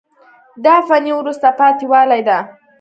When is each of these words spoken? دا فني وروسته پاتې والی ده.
دا 0.65 0.75
فني 0.87 1.11
وروسته 1.15 1.47
پاتې 1.59 1.85
والی 1.91 2.21
ده. 2.27 2.37